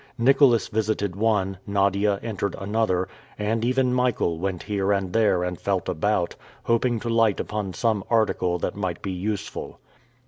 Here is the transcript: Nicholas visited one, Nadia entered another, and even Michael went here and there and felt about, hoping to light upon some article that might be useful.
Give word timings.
Nicholas 0.17 0.67
visited 0.67 1.15
one, 1.15 1.59
Nadia 1.67 2.19
entered 2.23 2.55
another, 2.57 3.07
and 3.37 3.63
even 3.63 3.93
Michael 3.93 4.39
went 4.39 4.63
here 4.63 4.91
and 4.91 5.13
there 5.13 5.43
and 5.43 5.61
felt 5.61 5.87
about, 5.87 6.35
hoping 6.63 6.99
to 7.01 7.07
light 7.07 7.39
upon 7.39 7.71
some 7.75 8.03
article 8.09 8.57
that 8.57 8.73
might 8.75 9.03
be 9.03 9.11
useful. 9.11 9.79